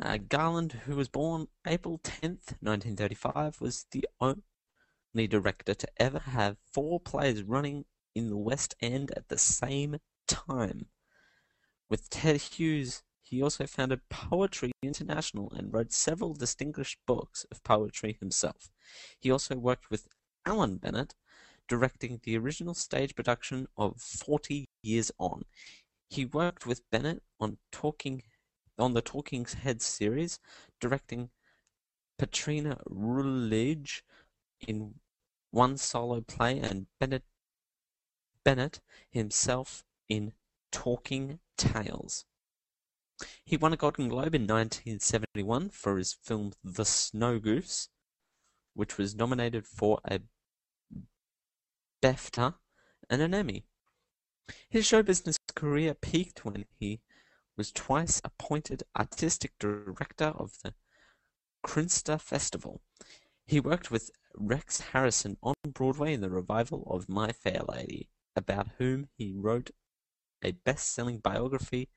uh, 0.00 0.18
Garland, 0.18 0.72
who 0.84 0.94
was 0.94 1.08
born 1.08 1.48
April 1.66 1.98
10th, 1.98 2.54
1935, 2.60 3.60
was 3.60 3.86
the 3.90 4.06
only 4.20 5.26
director 5.26 5.74
to 5.74 5.88
ever 5.96 6.20
have 6.20 6.58
four 6.70 7.00
plays 7.00 7.42
running 7.42 7.86
in 8.14 8.28
the 8.28 8.36
West 8.36 8.76
End 8.80 9.10
at 9.16 9.28
the 9.28 9.38
same 9.38 9.98
time. 10.28 10.86
With 11.88 12.08
Ted 12.08 12.40
Hughes, 12.40 13.02
he 13.22 13.42
also 13.42 13.66
founded 13.66 14.08
Poetry 14.08 14.70
International 14.82 15.52
and 15.54 15.72
wrote 15.72 15.92
several 15.92 16.34
distinguished 16.34 16.98
books 17.04 17.44
of 17.50 17.64
poetry 17.64 18.16
himself. 18.20 18.70
He 19.18 19.30
also 19.30 19.56
worked 19.56 19.90
with 19.90 20.08
Alan 20.46 20.76
Bennett, 20.76 21.14
directing 21.68 22.20
the 22.22 22.36
original 22.36 22.74
stage 22.74 23.14
production 23.14 23.68
of 23.76 24.00
Forty 24.00 24.68
Years 24.82 25.12
On. 25.18 25.44
He 26.08 26.24
worked 26.24 26.66
with 26.66 26.88
Bennett 26.90 27.22
on 27.38 27.58
Talking 27.70 28.22
on 28.78 28.94
the 28.94 29.02
Talking 29.02 29.44
Heads 29.44 29.84
series, 29.84 30.38
directing 30.80 31.30
Patricia 32.18 32.80
Routledge 32.86 34.04
in 34.66 34.94
one 35.50 35.76
solo 35.76 36.20
play 36.20 36.58
and 36.58 36.86
Bennett, 36.98 37.24
Bennett 38.44 38.80
himself 39.10 39.84
in 40.08 40.32
Talking 40.72 41.40
Tales. 41.56 42.24
He 43.44 43.56
won 43.56 43.72
a 43.72 43.76
Golden 43.76 44.08
Globe 44.08 44.34
in 44.34 44.42
1971 44.42 45.70
for 45.70 45.98
his 45.98 46.12
film 46.12 46.52
The 46.62 46.84
Snow 46.84 47.38
Goose, 47.38 47.88
which 48.74 48.96
was 48.96 49.14
nominated 49.14 49.66
for 49.66 50.00
a 50.04 50.20
BAFTA 52.00 52.54
and 53.10 53.20
an 53.20 53.34
Emmy. 53.34 53.64
His 54.68 54.86
show 54.86 55.02
business 55.02 55.36
career 55.56 55.94
peaked 55.94 56.44
when 56.44 56.64
he 56.78 57.00
was 57.56 57.72
twice 57.72 58.20
appointed 58.24 58.84
artistic 58.96 59.58
director 59.58 60.26
of 60.26 60.58
the 60.62 60.74
Chichester 61.66 62.16
Festival. 62.18 62.82
He 63.46 63.58
worked 63.58 63.90
with 63.90 64.12
Rex 64.36 64.80
Harrison 64.80 65.38
on 65.42 65.54
Broadway 65.66 66.14
in 66.14 66.20
the 66.20 66.30
revival 66.30 66.86
of 66.88 67.08
My 67.08 67.32
Fair 67.32 67.62
Lady, 67.68 68.08
about 68.36 68.68
whom 68.78 69.08
he 69.16 69.34
wrote 69.34 69.70
a 70.40 70.52
best-selling 70.52 71.18
biography, 71.18 71.88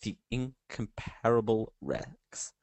The 0.00 0.16
Incomparable 0.30 1.74
Rex. 1.82 2.54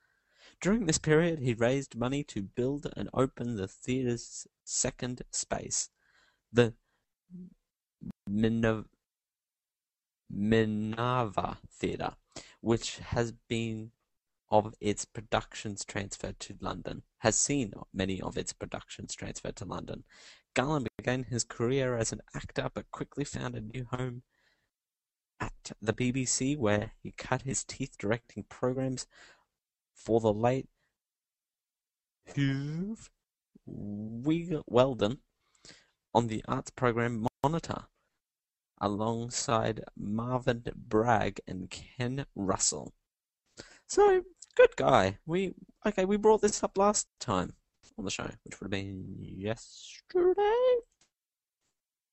During 0.59 0.87
this 0.87 0.97
period, 0.97 1.39
he 1.39 1.53
raised 1.53 1.95
money 1.95 2.23
to 2.23 2.41
build 2.41 2.91
and 2.97 3.07
open 3.13 3.55
the 3.55 3.67
theatre's 3.67 4.47
second 4.63 5.21
space, 5.31 5.91
the 6.51 6.73
Minerva 10.29 11.57
Theatre, 11.71 12.15
which 12.61 12.97
has 12.99 13.33
been 13.47 13.91
of 14.49 14.73
its 14.79 15.05
productions 15.05 15.83
transferred 15.83 16.39
to 16.39 16.55
London, 16.61 17.03
has 17.19 17.37
seen 17.37 17.73
many 17.93 18.21
of 18.21 18.37
its 18.37 18.53
productions 18.53 19.13
transferred 19.15 19.55
to 19.57 19.65
London. 19.65 20.03
Garland 20.53 20.87
began 20.97 21.23
his 21.23 21.43
career 21.43 21.97
as 21.97 22.11
an 22.11 22.21
actor, 22.33 22.69
but 22.73 22.89
quickly 22.91 23.23
found 23.23 23.55
a 23.55 23.61
new 23.61 23.85
home 23.91 24.23
at 25.39 25.71
the 25.81 25.93
BBC, 25.93 26.57
where 26.57 26.93
he 27.03 27.11
cut 27.11 27.41
his 27.43 27.63
teeth 27.63 27.97
directing 27.97 28.43
programs 28.43 29.05
for 29.93 30.19
the 30.19 30.33
late 30.33 30.69
Huw 32.35 32.97
Wheldon 33.65 35.19
on 36.17 36.25
the 36.25 36.43
arts 36.47 36.71
program 36.71 37.27
Monitor 37.43 37.83
alongside 38.81 39.83
Melvyn 39.95 40.63
Bragg 40.75 41.39
and 41.45 41.69
Ken 41.69 42.25
Russell. 42.35 42.91
So, 43.85 44.23
good 44.55 44.75
guy. 44.75 45.19
We 45.27 45.53
okay, 45.85 46.05
we 46.05 46.17
brought 46.17 46.41
this 46.41 46.63
up 46.63 46.75
last 46.75 47.07
time 47.19 47.53
on 47.99 48.05
the 48.05 48.09
show, 48.09 48.27
which 48.43 48.59
would 48.59 48.65
have 48.65 48.71
been 48.71 49.15
yesterday. 49.19 50.41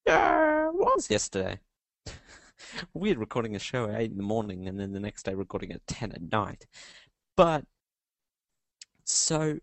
Yeah, 0.06 0.68
it 0.68 0.74
was 0.74 1.08
yesterday. 1.08 1.60
Weird 2.92 3.16
recording 3.16 3.56
a 3.56 3.58
show 3.58 3.88
at 3.88 3.98
eight 3.98 4.10
in 4.10 4.18
the 4.18 4.22
morning 4.22 4.68
and 4.68 4.78
then 4.78 4.92
the 4.92 5.00
next 5.00 5.22
day 5.22 5.32
recording 5.32 5.72
at 5.72 5.86
ten 5.86 6.12
at 6.12 6.30
night. 6.30 6.66
But 7.38 7.64
so 9.04 9.60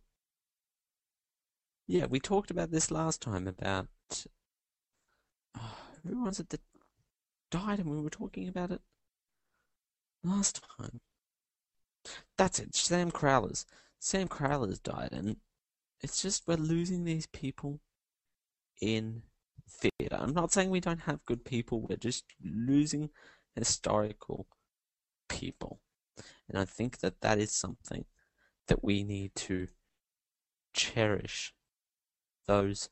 yeah, 1.86 2.08
we 2.08 2.20
talked 2.20 2.50
about 2.50 2.72
this 2.72 2.90
last 2.90 3.22
time 3.22 3.48
about 3.48 3.88
Uh, 5.58 5.76
who 6.06 6.24
was 6.24 6.40
it 6.40 6.50
that 6.50 6.62
died 7.50 7.80
and 7.80 7.90
we 7.90 8.02
were 8.02 8.10
talking 8.10 8.48
about 8.48 8.72
it 8.72 8.82
last 10.24 10.64
time. 10.78 11.02
That's 12.38 12.60
it, 12.60 12.76
Sam 12.76 13.12
Crowlers. 13.12 13.66
Sam 14.00 14.28
Crowlers 14.28 14.82
died, 14.82 15.10
and 15.12 15.38
it's 16.02 16.22
just 16.22 16.48
we're 16.48 16.56
losing 16.56 17.04
these 17.04 17.28
people 17.28 17.80
in 18.82 19.22
theatre. 19.70 20.18
I'm 20.18 20.34
not 20.34 20.52
saying 20.52 20.70
we 20.70 20.80
don't 20.80 21.02
have 21.02 21.26
good 21.26 21.46
people, 21.46 21.82
we're 21.82 21.98
just 21.98 22.26
losing 22.44 23.10
historical 23.56 24.48
people. 25.30 25.80
And 26.50 26.58
I 26.58 26.66
think 26.66 27.00
that 27.00 27.22
that 27.22 27.38
is 27.38 27.52
something 27.52 28.06
that 28.68 28.84
we 28.84 29.04
need 29.04 29.36
to 29.36 29.68
cherish 30.74 31.54
those 32.48 32.90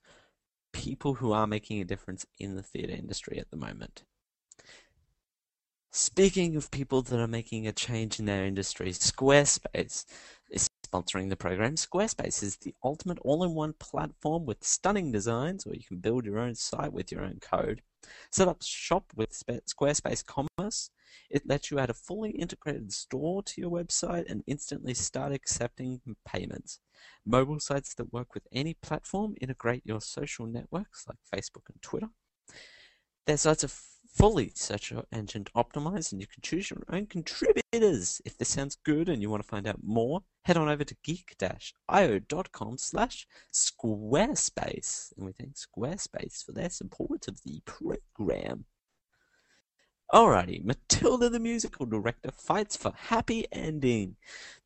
people 0.74 1.16
who 1.16 1.32
are 1.32 1.48
making 1.48 1.82
a 1.82 1.86
difference 1.86 2.26
in 2.38 2.56
the 2.56 2.64
theatre 2.64 2.94
industry 2.94 3.40
at 3.40 3.50
the 3.50 3.58
moment. 3.58 4.04
Speaking 5.92 6.56
of 6.56 6.70
people 6.70 7.02
that 7.02 7.20
are 7.20 7.28
making 7.28 7.66
a 7.66 7.72
change 7.72 8.20
in 8.20 8.26
their 8.26 8.46
industry, 8.46 8.92
Squarespace 8.92 10.06
is 10.52 10.70
sponsoring 10.86 11.30
the 11.30 11.36
program. 11.36 11.76
Squarespace 11.76 12.44
is 12.44 12.58
the 12.58 12.76
ultimate 12.84 13.18
all 13.24 13.44
in 13.44 13.56
one 13.56 13.74
platform 13.74 14.46
with 14.46 14.64
stunning 14.64 15.12
designs 15.12 15.66
where 15.66 15.76
you 15.76 15.84
can 15.84 15.98
build 15.98 16.26
your 16.26 16.38
own 16.38 16.54
site 16.54 16.94
with 16.94 17.12
your 17.12 17.24
own 17.24 17.40
code. 17.42 17.82
Set 18.32 18.48
up 18.48 18.62
shop 18.64 19.06
with 19.16 19.44
Squarespace 19.68 20.24
Commerce. 20.26 20.90
It 21.30 21.48
lets 21.48 21.72
you 21.72 21.80
add 21.80 21.90
a 21.90 21.96
fully 21.96 22.32
integrated 22.32 22.92
store 22.94 23.44
to 23.44 23.62
your 23.62 23.72
website 23.72 24.30
and 24.30 24.44
instantly 24.48 24.94
start 24.94 25.32
accepting 25.32 26.02
payments. 26.26 26.80
Mobile 27.26 27.60
sites 27.60 27.94
that 27.96 28.14
work 28.14 28.34
with 28.34 28.48
any 28.52 28.76
platform 28.76 29.36
integrate 29.42 29.84
your 29.86 30.02
social 30.02 30.46
networks 30.46 31.06
like 31.08 31.18
Facebook 31.34 31.70
and 31.70 31.82
Twitter. 31.82 32.10
Their 33.26 33.38
sites 33.38 33.64
are 33.64 33.72
fully 34.14 34.52
search 34.56 34.92
engine 35.12 35.46
optimized 35.56 36.12
and 36.12 36.22
you 36.22 36.28
can 36.28 36.42
choose 36.42 36.70
your 36.70 36.84
own 36.90 37.06
contributors. 37.06 38.22
If 38.26 38.38
this 38.38 38.50
sounds 38.50 38.78
good 38.84 39.08
and 39.10 39.22
you 39.22 39.30
want 39.30 39.44
to 39.44 39.48
find 39.48 39.68
out 39.68 39.84
more, 39.84 40.24
head 40.44 40.58
on 40.58 40.68
over 40.68 40.84
to 40.84 40.96
geek-io.com 41.04 42.78
slash 42.78 43.28
squarespace. 43.54 45.14
And 45.16 45.26
we 45.26 45.34
thank 45.34 45.56
Squarespace 45.56 46.44
for 46.44 46.52
their 46.52 46.70
support 46.70 47.28
of 47.28 47.42
the 47.44 47.62
program. 47.66 48.66
Alrighty, 50.12 50.66
Matilda 50.66 51.30
the 51.30 51.40
musical 51.40 51.86
director 51.86 52.32
fights 52.32 52.76
for 52.76 52.92
happy 52.96 53.46
ending. 53.52 54.16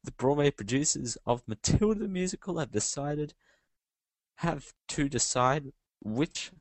The 0.03 0.13
Broadway 0.13 0.51
producers 0.51 1.17
of 1.25 1.43
Matilda 1.47 1.99
the 1.99 2.07
musical 2.07 2.59
have 2.59 2.71
decided 2.71 3.33
have 4.35 4.73
to 4.87 5.09
decide 5.09 5.73
which 6.01 6.51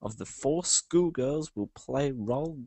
of 0.00 0.18
the 0.18 0.26
four 0.26 0.64
schoolgirls 0.64 1.54
will 1.54 1.68
play 1.68 2.10
role 2.12 2.58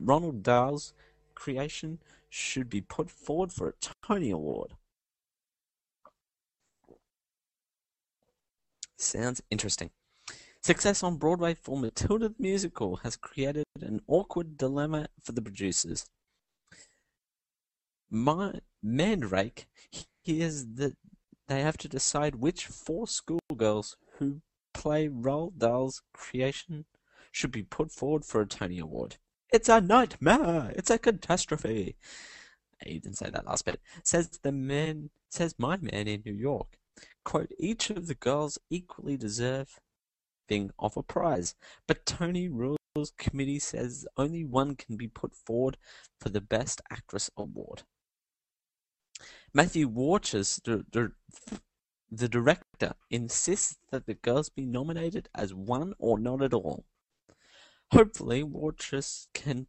Roald 0.00 0.42
Dahl's 0.42 0.92
creation 1.34 1.98
should 2.30 2.68
be 2.68 2.80
put 2.80 3.10
forward 3.10 3.52
for 3.52 3.68
a 3.68 3.72
Tony 4.06 4.30
Award. 4.30 4.74
Sounds 8.96 9.42
interesting. 9.50 9.90
Success 10.62 11.02
on 11.02 11.18
Broadway 11.18 11.54
for 11.54 11.76
Matilda 11.76 12.30
the 12.30 12.34
Musical 12.38 12.96
has 12.96 13.16
created 13.16 13.64
an 13.80 14.00
awkward 14.06 14.56
dilemma 14.56 15.08
for 15.22 15.32
the 15.32 15.42
producers. 15.42 16.06
My, 18.10 18.60
Mandrake 18.82 19.66
hears 20.22 20.64
that 20.76 20.96
they 21.48 21.60
have 21.60 21.76
to 21.78 21.88
decide 21.88 22.36
which 22.36 22.66
four 22.66 23.06
schoolgirls 23.06 23.96
who 24.18 24.40
play 24.74 25.08
Roald 25.08 25.56
Dahl's 25.56 26.02
creation 26.12 26.84
should 27.32 27.50
be 27.50 27.62
put 27.62 27.90
forward 27.90 28.24
for 28.24 28.42
a 28.42 28.46
Tony 28.46 28.78
Award. 28.78 29.16
It's 29.52 29.68
a 29.68 29.80
nightmare! 29.80 30.72
It's 30.76 30.90
a 30.90 30.98
catastrophe! 30.98 31.96
He 32.84 32.98
didn't 32.98 33.16
say 33.16 33.30
that 33.30 33.46
last 33.46 33.64
bit. 33.64 33.80
Says 34.02 34.38
the 34.42 34.52
man, 34.52 35.10
says 35.30 35.54
my 35.58 35.76
man 35.76 36.06
in 36.08 36.22
New 36.26 36.34
York. 36.34 36.76
Quote, 37.24 37.50
each 37.58 37.90
of 37.90 38.06
the 38.06 38.14
girls 38.14 38.58
equally 38.68 39.16
deserve 39.16 39.80
being 40.48 40.70
of 40.78 40.96
a 40.96 41.02
prize. 41.02 41.54
But 41.86 42.06
Tony 42.06 42.48
Rules 42.48 42.78
Committee 43.16 43.58
says 43.58 44.06
only 44.16 44.44
one 44.44 44.76
can 44.76 44.96
be 44.96 45.08
put 45.08 45.34
forward 45.34 45.76
for 46.20 46.28
the 46.28 46.40
Best 46.40 46.80
Actress 46.90 47.30
award. 47.36 47.82
Matthew 49.52 49.88
Warchus, 49.88 50.60
the, 52.16 52.28
director, 52.28 52.94
insists 53.10 53.78
that 53.90 54.06
the 54.06 54.14
girls 54.14 54.48
be 54.48 54.64
nominated 54.64 55.28
as 55.34 55.54
one 55.54 55.94
or 55.98 56.18
not 56.18 56.42
at 56.42 56.54
all. 56.54 56.84
Hopefully, 57.92 58.42
Warchus 58.42 59.28
can 59.34 59.66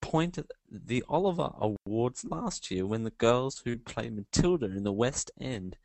point 0.00 0.38
at 0.38 0.46
the 0.70 1.02
Olivier 1.10 1.74
Awards 1.86 2.24
last 2.24 2.70
year 2.70 2.86
when 2.86 3.04
the 3.04 3.10
girls 3.10 3.62
who 3.64 3.76
played 3.76 4.14
Matilda 4.14 4.66
in 4.66 4.84
the 4.84 4.92
West 4.92 5.30
End 5.40 5.76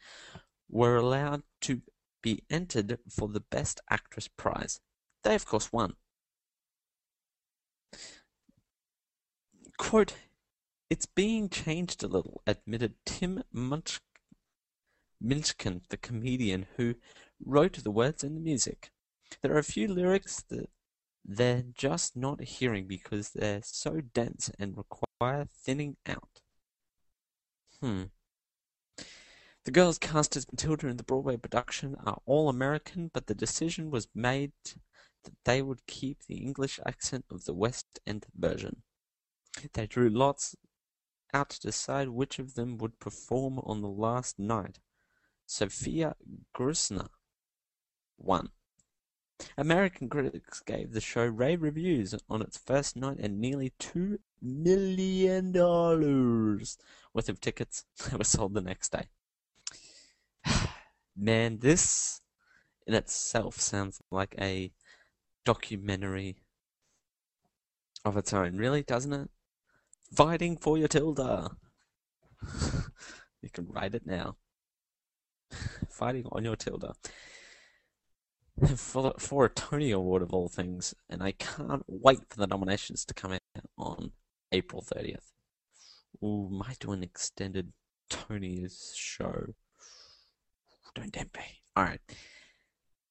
were 0.70 0.96
allowed 0.96 1.44
to 1.62 1.82
be 2.22 2.44
entered 2.50 3.00
for 3.10 3.28
the 3.28 3.40
Best 3.40 3.82
Actress 3.90 4.28
prize. 4.28 4.80
They, 5.24 5.36
of 5.36 5.46
course, 5.46 5.72
won. 5.74 5.96
Quote, 9.78 10.14
It's 10.90 11.06
being 11.06 11.50
changed 11.50 12.04
a 12.04 12.08
little, 12.08 12.42
admitted 12.46 12.96
Tim 13.06 13.44
Munch- 13.52 14.00
Minchkin, 15.24 15.82
the 15.90 15.98
comedian 15.98 16.68
who 16.78 16.96
wrote 17.44 17.84
the 17.84 17.92
words 17.92 18.24
and 18.24 18.36
the 18.36 18.42
music. 18.42 18.92
There 19.42 19.54
are 19.54 19.60
a 19.60 19.64
few 19.64 19.88
lyrics 19.88 20.44
that 20.50 20.70
they're 21.24 21.64
just 21.74 22.16
not 22.16 22.42
hearing 22.42 22.88
because 22.88 23.32
they're 23.32 23.62
so 23.64 24.02
dense 24.02 24.52
and 24.60 24.76
require 24.78 25.46
thinning 25.46 25.98
out. 26.08 26.42
Hmm. 27.80 28.04
The 29.64 29.72
girls 29.72 30.00
cast 30.00 30.36
as 30.36 30.52
Matilda 30.52 30.88
in 30.88 30.98
the 30.98 31.04
Broadway 31.04 31.38
production 31.38 31.96
are 32.04 32.20
all 32.26 32.50
American, 32.50 33.12
but 33.14 33.28
the 33.28 33.36
decision 33.36 33.92
was 33.92 34.08
made 34.16 34.54
that 35.24 35.36
they 35.46 35.62
would 35.62 35.86
keep 35.86 36.24
the 36.24 36.38
English 36.38 36.80
accent 36.86 37.26
of 37.30 37.46
the 37.46 37.54
West 37.54 38.00
End 38.08 38.26
version. 38.36 38.82
They 39.74 39.86
drew 39.86 40.10
lots 40.10 40.56
out 41.34 41.50
to 41.52 41.60
decide 41.60 42.10
which 42.10 42.40
of 42.40 42.56
them 42.56 42.78
would 42.80 43.00
perform 43.00 43.60
on 43.60 43.82
the 43.82 43.88
last 43.88 44.40
night. 44.40 44.80
Sophia 45.52 46.16
Grusner 46.56 47.10
won. 48.18 48.52
American 49.58 50.08
critics 50.08 50.62
gave 50.62 50.94
the 50.94 51.02
show 51.02 51.26
rave 51.26 51.62
reviews 51.62 52.16
on 52.30 52.42
its 52.42 52.58
first 52.58 52.96
night 52.96 53.18
and 53.20 53.38
nearly 53.38 53.74
two 53.78 54.20
million 54.42 55.52
dollars 55.52 56.78
worth 57.14 57.28
of 57.28 57.42
tickets 57.42 57.84
were 58.18 58.24
sold 58.24 58.54
the 58.54 58.62
next 58.62 58.94
day. 58.94 59.10
Man, 61.18 61.60
this 61.60 62.22
in 62.88 62.94
itself 62.94 63.60
sounds 63.60 64.02
like 64.10 64.34
a 64.40 64.72
documentary 65.44 66.38
of 68.06 68.16
its 68.16 68.32
own, 68.32 68.56
really, 68.56 68.84
doesn't 68.84 69.12
it? 69.12 69.30
Fighting 70.14 70.56
for 70.56 70.78
your 70.78 70.88
Tilda. 70.88 71.58
you 73.42 73.50
can 73.52 73.68
write 73.68 73.96
it 73.96 74.06
now. 74.06 74.38
Fighting 75.90 76.26
on 76.32 76.44
your 76.44 76.56
Tilda. 76.56 76.94
For, 78.76 79.14
for 79.18 79.46
a 79.46 79.50
Tony 79.50 79.92
Award 79.92 80.22
of 80.22 80.34
all 80.34 80.48
things, 80.48 80.94
and 81.10 81.24
I 81.24 81.32
can't 81.32 81.84
wait 81.88 82.20
for 82.30 82.38
the 82.38 82.48
nominations 82.48 83.06
to 83.06 83.14
come 83.14 83.34
out 83.34 83.40
on 83.78 84.12
April 84.52 84.84
30th. 84.84 85.32
Ooh, 86.24 86.48
might 86.50 86.80
do 86.80 86.92
an 86.92 87.04
extended 87.04 87.72
Tony's 88.10 88.94
show. 88.96 89.56
Don't 90.94 91.14
tempt 91.14 91.38
me. 91.38 91.62
Alright. 91.78 92.02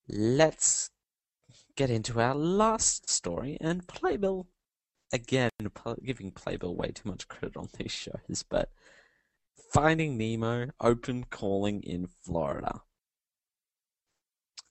Let's 0.07 0.91
get 1.75 1.89
into 1.89 2.21
our 2.21 2.35
last 2.35 3.09
story 3.09 3.57
and 3.59 3.87
Playbill. 3.87 4.47
Again, 5.11 5.49
giving 6.05 6.31
Playbill 6.31 6.75
way 6.75 6.91
too 6.91 7.09
much 7.09 7.27
credit 7.27 7.57
on 7.57 7.67
these 7.77 7.91
shows, 7.91 8.45
but 8.47 8.69
Finding 9.73 10.17
Nemo 10.17 10.69
open 10.79 11.25
calling 11.25 11.81
in 11.83 12.07
Florida. 12.07 12.81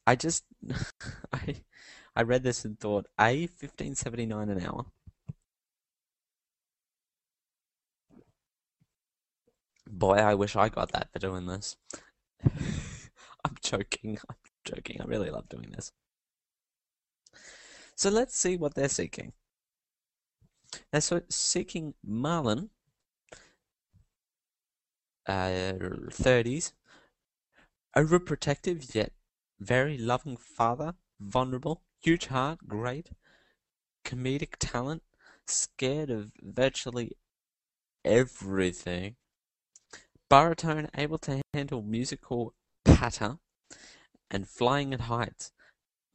I 0.07 0.17
just 0.17 0.45
I 1.33 1.57
I 2.17 2.23
read 2.23 2.43
this 2.43 2.65
and 2.65 2.79
thought 2.79 3.07
A 3.19 3.47
fifteen 3.47 3.95
seventy 3.95 4.27
nine 4.27 4.49
an 4.51 4.65
hour. 4.65 4.87
Boy, 9.87 10.17
I 10.17 10.35
wish 10.35 10.57
I 10.57 10.69
got 10.69 10.93
that 10.93 11.13
for 11.13 11.19
doing 11.19 11.47
this. 11.47 11.77
I'm 13.45 13.57
joking. 13.63 14.19
I'm 14.29 14.37
joking. 14.65 15.01
I 15.01 15.05
really 15.05 15.31
love 15.31 15.49
doing 15.49 15.71
this. 15.71 15.93
So 17.97 18.11
let's 18.11 18.37
see 18.37 18.57
what 18.57 18.75
they're 18.75 18.89
seeking. 18.89 19.33
They're 20.93 21.01
so 21.01 21.23
seeking 21.29 21.95
Marlin, 22.05 22.71
uh, 25.31 25.73
30s, 26.11 26.73
overprotective 27.97 28.95
yet 28.95 29.13
very 29.61 29.97
loving 29.99 30.37
father, 30.37 30.95
vulnerable, 31.21 31.83
huge 32.03 32.27
heart, 32.27 32.67
great, 32.67 33.11
comedic 34.05 34.55
talent, 34.59 35.03
scared 35.47 36.11
of 36.11 36.33
virtually 36.43 37.13
everything, 38.05 39.17
baritone 40.29 40.89
able 40.97 41.19
to 41.19 41.43
handle 41.53 41.83
musical 41.83 42.55
patter, 42.85 43.39
and 44.31 44.49
flying 44.49 44.95
at 44.95 45.03
heights. 45.03 45.53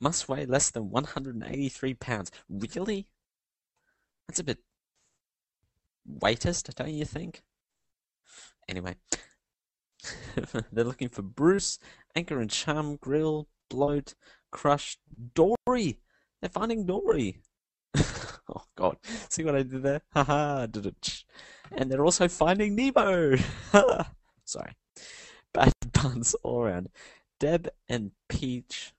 Must 0.02 0.28
weigh 0.28 0.46
less 0.46 0.72
than 0.72 0.90
183 0.90 1.94
pounds. 1.96 2.32
Really? 2.50 3.08
That's 4.28 4.40
a 4.40 4.44
bit 4.44 4.60
weightist, 6.08 6.74
don't 6.76 6.90
you 6.90 7.06
think? 7.06 7.44
Anyway, 8.68 8.96
they're 10.72 10.84
looking 10.84 11.10
for 11.10 11.22
Bruce, 11.22 11.80
Anchor 12.16 12.40
and 12.40 12.50
Chum, 12.50 12.98
Gill, 13.04 13.48
Bloat, 13.70 14.16
Crush, 14.52 14.98
Dory. 15.34 16.00
They're 16.42 16.50
finding 16.50 16.86
Dory. 16.86 17.42
oh 17.98 18.64
God! 18.76 18.98
See 19.30 19.44
what 19.44 19.56
I 19.56 19.64
did 19.64 19.84
there? 19.84 20.02
Haha! 20.14 20.68
And 21.72 21.92
they're 21.92 22.06
also 22.06 22.28
finding 22.28 22.76
Nemo. 22.76 23.38
Sorry, 24.46 24.74
bad 25.54 25.74
puns 25.94 26.36
all 26.44 26.64
around. 26.64 26.90
Deb 27.40 27.70
and 27.90 28.12
Peach. 28.30 28.94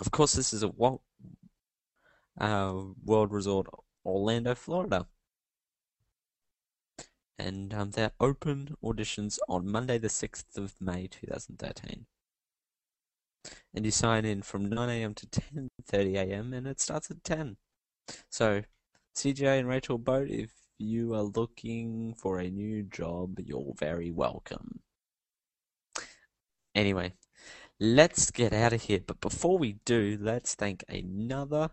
Of 0.00 0.10
course, 0.10 0.32
this 0.32 0.52
is 0.52 0.62
a 0.62 0.68
Walt, 0.68 1.02
uh, 2.40 2.74
World 3.04 3.32
Resort, 3.32 3.66
Orlando, 4.04 4.54
Florida. 4.54 5.06
And 7.38 7.74
um, 7.74 7.90
they're 7.90 8.12
open 8.20 8.76
auditions 8.84 9.38
on 9.48 9.66
Monday, 9.66 9.98
the 9.98 10.08
6th 10.08 10.56
of 10.56 10.74
May 10.80 11.08
2013. 11.08 12.06
And 13.74 13.84
you 13.84 13.90
sign 13.90 14.24
in 14.24 14.42
from 14.42 14.70
9am 14.70 15.16
to 15.16 15.26
10.30am 15.26 16.54
and 16.54 16.66
it 16.66 16.80
starts 16.80 17.10
at 17.10 17.24
10. 17.24 17.56
So, 18.28 18.62
CJ 19.16 19.60
and 19.60 19.68
Rachel 19.68 19.98
Boat, 19.98 20.28
if 20.28 20.50
you 20.78 21.14
are 21.14 21.22
looking 21.22 22.14
for 22.14 22.38
a 22.38 22.50
new 22.50 22.82
job, 22.82 23.38
you're 23.40 23.74
very 23.78 24.10
welcome. 24.10 24.80
Anyway, 26.74 27.12
let's 27.78 28.30
get 28.30 28.52
out 28.52 28.72
of 28.72 28.82
here. 28.82 29.00
But 29.04 29.20
before 29.20 29.58
we 29.58 29.74
do, 29.84 30.18
let's 30.20 30.54
thank 30.54 30.84
another 30.88 31.70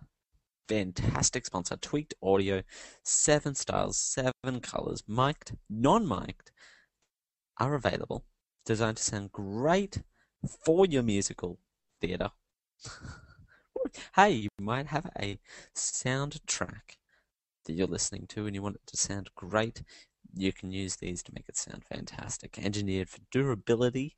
fantastic 0.70 1.48
sponsor, 1.48 1.76
Tweaked 1.78 2.14
Audio. 2.22 2.62
Seven 3.04 3.56
styles, 3.56 3.98
seven 3.98 4.62
colors, 4.62 5.04
mic'd, 5.08 5.58
non 5.70 6.08
mic'd, 6.08 6.52
are 7.58 7.74
available. 7.74 8.24
Designed 8.66 8.98
to 8.98 9.04
sound 9.04 9.32
great 9.32 10.04
for 10.64 10.86
your 10.86 11.02
musical 11.02 11.60
theatre. 12.00 12.30
hey, 14.16 14.32
you 14.32 14.50
might 14.62 14.88
have 14.88 15.10
a 15.20 15.40
soundtrack 15.76 16.98
that 17.66 17.74
you're 17.74 17.88
listening 17.88 18.28
to 18.28 18.46
and 18.46 18.56
you 18.56 18.62
want 18.62 18.76
it 18.76 18.88
to 18.88 18.98
sound 18.98 19.30
great. 19.36 19.82
You 20.36 20.54
can 20.54 20.72
use 20.72 20.98
these 20.98 21.24
to 21.24 21.34
make 21.34 21.50
it 21.50 21.58
sound 21.58 21.84
fantastic. 21.84 22.60
Engineered 22.60 23.10
for 23.10 23.20
durability, 23.32 24.18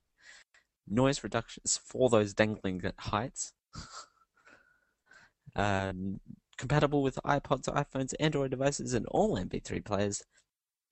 noise 0.85 1.23
reductions 1.23 1.79
for 1.81 2.09
those 2.09 2.33
dangling 2.33 2.81
heights. 2.99 3.53
um, 5.55 6.19
compatible 6.61 7.01
with 7.01 7.17
iPods, 7.25 7.63
iPhones, 7.63 8.13
Android 8.19 8.51
devices, 8.51 8.93
and 8.93 9.07
all 9.07 9.35
MP3 9.35 9.83
players. 9.83 10.21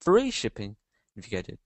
Free 0.02 0.32
shipping. 0.32 0.78
If 1.16 1.32
you 1.32 1.38
go 1.38 1.44
to 1.44 1.60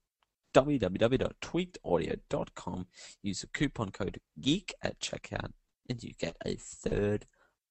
www.tweakedaudio.com, 0.54 2.86
use 3.22 3.40
the 3.40 3.46
coupon 3.46 3.90
code 3.90 4.20
GEEK 4.38 4.74
at 4.82 5.00
checkout, 5.00 5.52
and 5.88 6.02
you 6.02 6.12
get 6.18 6.36
a 6.44 6.56
third 6.56 7.24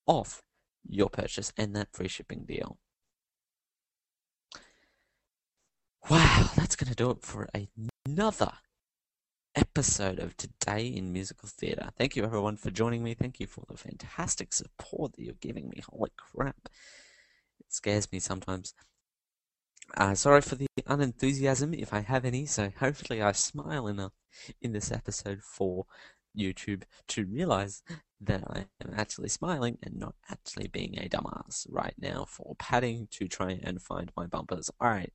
off 0.08 0.42
your 0.84 1.10
purchase 1.10 1.54
and 1.56 1.76
that 1.76 1.90
free 1.94 2.08
shipping 2.08 2.46
deal. 2.46 2.80
Wow, 6.10 6.50
that's 6.58 6.76
going 6.76 6.90
to 6.90 6.96
do 6.96 7.12
it 7.12 7.22
for 7.22 7.48
another 8.08 8.54
episode 9.56 10.20
of 10.20 10.36
Today 10.38 10.88
in 10.88 11.14
Musical 11.14 11.50
Theatre. 11.50 11.90
Thank 11.98 12.16
you, 12.16 12.24
everyone, 12.24 12.58
for 12.58 12.72
joining 12.72 13.04
me. 13.04 13.14
Thank 13.14 13.40
you 13.40 13.48
for 13.48 13.64
the 13.68 13.78
fantastic 13.78 14.54
support 14.54 15.14
that 15.14 15.24
you're 15.24 15.36
giving 15.40 15.70
me. 15.70 15.82
Holy 15.88 16.12
crap. 16.18 16.70
It 17.60 17.72
scares 17.72 18.12
me 18.12 18.20
sometimes. 18.20 18.74
Uh, 19.96 20.16
sorry 20.16 20.42
for 20.42 20.56
the 20.56 20.68
unenthusiasm, 20.88 21.74
if 21.74 21.94
I 21.94 22.00
have 22.00 22.26
any, 22.26 22.46
so 22.46 22.72
hopefully 22.80 23.22
I 23.22 23.32
smile 23.34 23.88
enough 23.88 24.14
in 24.62 24.72
this 24.72 24.92
episode 24.92 25.42
for 25.44 25.86
YouTube 26.38 26.84
to 27.10 27.26
realize 27.26 27.84
that 28.22 28.44
I 28.50 28.66
am 28.84 28.94
actually 28.96 29.30
smiling 29.30 29.78
and 29.84 30.00
not 30.00 30.16
actually 30.32 30.68
being 30.68 30.98
a 30.98 31.10
dumbass 31.10 31.68
right 31.70 31.94
now 32.00 32.26
for 32.28 32.56
padding 32.58 33.08
to 33.12 33.28
try 33.28 33.60
and 33.62 33.82
find 33.82 34.12
my 34.16 34.26
bumpers. 34.26 34.72
Alright, 34.82 35.14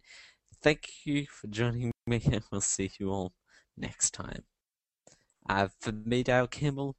thank 0.63 0.89
you 1.05 1.27
for 1.27 1.49
joining 1.49 1.91
me, 2.07 2.23
and 2.25 2.43
we'll 2.53 2.61
see 2.61 2.91
you 3.01 3.11
all 3.11 3.33
next 3.79 4.13
time. 4.13 4.45
Uh, 5.49 5.69
for 5.81 5.93
me, 5.93 6.23
Dale 6.23 6.47
Campbell, 6.47 6.97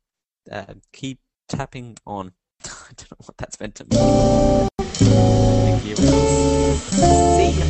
uh, 0.52 0.74
keep 0.92 1.20
tapping 1.48 1.98
on. 2.06 2.34
I 2.66 2.70
don't 2.96 3.12
know 3.12 3.18
what 3.26 3.38
that's 3.38 3.60
meant 3.60 3.76
to 3.76 3.86
mean. 3.86 4.68
Thank 4.80 5.86
you. 5.86 5.96
See 5.96 7.52
ya. 7.52 7.66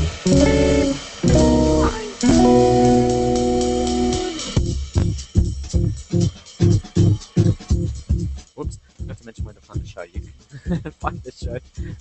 Whoops, 8.55 8.79
forgot 8.97 9.17
to 9.17 9.25
mention 9.25 9.43
where 9.45 9.53
to 9.53 9.61
find 9.61 9.81
the 9.81 9.87
show. 9.87 10.01
You 10.03 10.21
can 10.21 10.31
find 10.91 11.21
the 11.23 11.31
show 11.31 11.55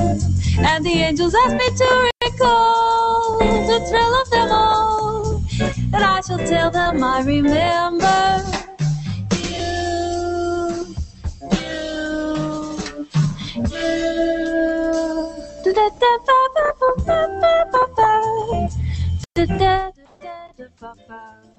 and 0.58 0.84
the 0.84 0.90
angels 0.90 1.34
ask 1.34 1.54
me 1.54 1.70
to 1.76 2.10
recall 2.24 3.38
the 3.38 3.80
thrill 3.88 4.14
of 4.22 4.30
them 4.30 4.48
all, 4.50 5.42
that 5.90 6.02
I 6.02 6.20
shall 6.22 6.38
tell 6.38 6.70
them 6.70 7.02
I 7.04 7.22
remember. 7.22 8.42
You, 9.36 10.96
you, 11.52 12.78
you. 13.70 15.34
Da, 15.64 15.72
da, 15.72 16.18
ba, 16.26 16.38
ba, 16.54 16.74
ba, 16.80 17.18
ba, 17.40 17.64
ba, 17.72 17.82
ba. 17.96 18.68
Da, 19.34 19.44
da, 19.46 19.90
da, 20.20 20.34
da, 20.58 20.64
ba, 20.80 20.94
ba. 21.08 21.49